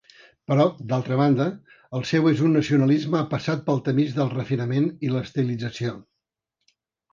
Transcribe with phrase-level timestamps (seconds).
[0.51, 1.45] Però, d'altra banda,
[1.99, 5.97] el seu és un nacionalisme passat pel tamís del refinament i l'estilització.